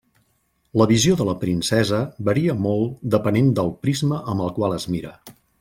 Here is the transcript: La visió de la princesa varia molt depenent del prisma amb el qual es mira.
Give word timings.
La 0.81 0.87
visió 0.91 1.17
de 1.19 1.27
la 1.27 1.35
princesa 1.43 1.99
varia 2.31 2.57
molt 2.63 3.07
depenent 3.17 3.55
del 3.61 3.73
prisma 3.85 4.23
amb 4.35 4.47
el 4.49 4.55
qual 4.61 4.79
es 4.83 4.91
mira. 4.97 5.15